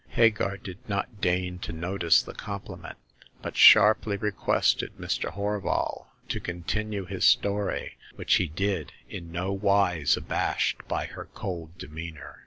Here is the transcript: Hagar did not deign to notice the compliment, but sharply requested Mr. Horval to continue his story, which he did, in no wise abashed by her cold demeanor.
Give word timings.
Hagar 0.09 0.57
did 0.57 0.79
not 0.89 1.21
deign 1.21 1.59
to 1.59 1.71
notice 1.71 2.23
the 2.23 2.33
compliment, 2.33 2.97
but 3.43 3.55
sharply 3.55 4.17
requested 4.17 4.97
Mr. 4.97 5.31
Horval 5.31 6.07
to 6.29 6.39
continue 6.39 7.05
his 7.05 7.23
story, 7.23 7.97
which 8.15 8.33
he 8.37 8.47
did, 8.47 8.93
in 9.09 9.31
no 9.31 9.53
wise 9.53 10.17
abashed 10.17 10.87
by 10.87 11.05
her 11.05 11.25
cold 11.35 11.77
demeanor. 11.77 12.39